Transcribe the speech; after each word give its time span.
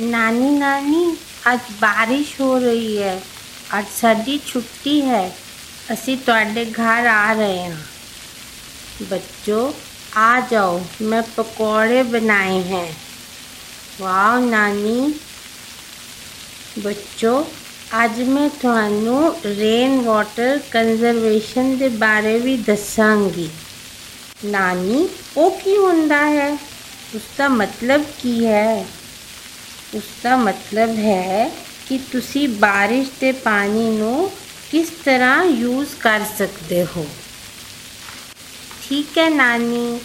ਨਾਨੀ 0.00 0.50
ਨਾਨੀ 0.50 1.04
ਅੱਜ 1.52 1.72
ਬਾਰਿਸ਼ 1.80 2.40
ਹੋ 2.40 2.58
ਰਹੀ 2.58 3.02
ਹੈ 3.02 3.20
ਅੱਜ 3.78 3.86
ਸਾਡੀ 4.00 4.38
ਛੁੱਟੀ 4.46 5.00
ਹੈ 5.02 5.30
ਅਸੀਂ 5.92 6.16
ਤੁਹਾਡੇ 6.16 6.64
ਘਰ 6.64 7.06
ਆ 7.06 7.32
ਰਹੇ 7.32 7.64
ਹਾਂ 7.64 7.76
बच्चों 9.02 9.62
आ 10.18 10.40
जाओ 10.48 10.74
मैं 11.02 11.22
पकौड़े 11.30 12.02
बनाए 12.10 12.58
हैं 12.64 12.86
ਵਾਹ 14.00 14.40
ਨਾਨੀ 14.40 15.12
ਬੱਚੋ 16.78 17.32
ਅੱਜ 18.04 18.20
ਮੈਂ 18.22 18.48
ਤੁਹਾਨੂੰ 18.60 19.34
ਰੇਨ 19.48 20.00
ਵਾਟਰ 20.00 20.58
ਕੰਜ਼ਰਵੇਸ਼ਨ 20.70 21.76
ਦੇ 21.76 21.88
ਬਾਰੇ 21.98 22.38
ਵੀ 22.38 22.56
ਦੱਸਾਂਗੀ 22.56 23.48
ਨਾਨੀ 24.44 25.08
ਉਹ 25.36 25.58
ਕੀ 25.60 25.76
ਹੁੰਦਾ 25.76 26.24
ਹੈ 26.26 26.50
ਉਸ 27.14 27.28
ਦਾ 27.38 27.48
ਮਤਲਬ 27.50 28.04
ਕੀ 28.22 28.44
ਹੈ 28.46 28.84
ਉਸ 29.94 30.04
ਦਾ 30.22 30.36
ਮਤਲਬ 30.36 30.96
ਹੈ 30.98 31.50
ਕਿ 31.86 31.98
ਤੁਸੀਂ 32.12 32.48
ਬਾਰਿਸ਼ 32.58 33.10
ਦੇ 33.20 33.32
ਪਾਣੀ 33.32 33.90
ਨੂੰ 33.90 34.30
ਕਿਸ 34.70 34.90
ਤਰ੍ਹਾਂ 35.04 35.44
ਯੂਜ਼ 35.44 35.94
ਕਰ 36.00 36.24
ਸਕਦੇ 36.38 36.84
ਹੋ 36.96 37.06
ਠੀਕ 38.82 39.18
ਹੈ 39.18 39.28
ਨਾਨੀ 39.30 40.00